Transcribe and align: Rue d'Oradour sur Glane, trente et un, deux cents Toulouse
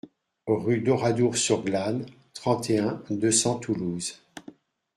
Rue 0.47 0.79
d'Oradour 0.81 1.37
sur 1.37 1.63
Glane, 1.63 2.07
trente 2.33 2.71
et 2.71 2.79
un, 2.79 2.99
deux 3.11 3.31
cents 3.31 3.59
Toulouse 3.59 4.17